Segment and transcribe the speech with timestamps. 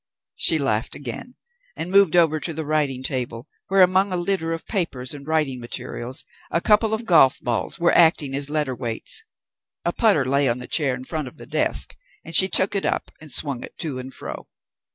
[0.33, 1.35] She laughed again,
[1.75, 5.59] and moved over to the writing table, where, among a litter of papers and writing
[5.59, 9.23] materials, a couple of golf balls were acting as letter weights.
[9.85, 11.95] A putter lay on the chair in front of the desk,
[12.25, 14.47] and she took it up and swung it to and fro.